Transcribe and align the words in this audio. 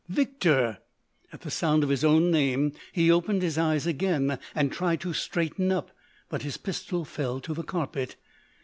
"Victor!" 0.09 0.79
At 1.31 1.41
the 1.41 1.51
sound 1.51 1.83
of 1.83 1.89
his 1.91 2.03
own 2.03 2.31
name, 2.31 2.71
he 2.91 3.11
opened 3.11 3.43
his 3.43 3.59
eyes 3.59 3.85
again 3.85 4.39
and 4.55 4.71
tried 4.71 4.99
to 5.01 5.13
straighten 5.13 5.71
up, 5.71 5.91
but 6.27 6.41
his 6.41 6.57
pistol 6.57 7.05
fell 7.05 7.39
to 7.41 7.53
the 7.53 7.61
carpet. 7.61 8.15